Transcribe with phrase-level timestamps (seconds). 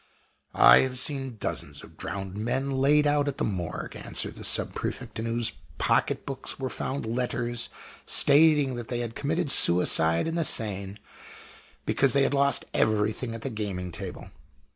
[0.59, 4.73] _""I have seen dozens of drowned men laid out at the Morgue," answered the Sub
[4.73, 7.69] prefect, "in whose pocket books were found letters
[8.07, 10.97] stating that they had committed suicide in the Seine,
[11.85, 14.31] because they had lost everything at the gaming table.